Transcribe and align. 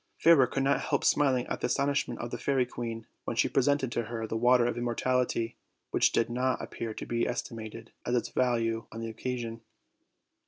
Fairer 0.17 0.47
could 0.47 0.63
not 0.63 0.81
help 0.81 1.03
smiling 1.03 1.45
at 1.45 1.59
the 1.61 1.67
astonishment 1.67 2.19
of 2.19 2.31
the 2.31 2.39
fairy 2.39 2.65
queen 2.65 3.05
when 3.25 3.35
she 3.35 3.47
presented 3.47 3.91
to 3.91 4.05
her 4.05 4.25
the 4.25 4.35
water 4.35 4.65
of 4.65 4.75
immortality, 4.75 5.57
which 5.91 6.11
did 6.11 6.27
not 6.27 6.59
appear 6.59 6.91
to 6.91 7.05
be 7.05 7.27
estimated 7.27 7.91
at 8.03 8.15
its 8.15 8.29
value 8.29 8.87
on 8.91 8.99
the 9.01 9.09
occasion. 9.11 9.61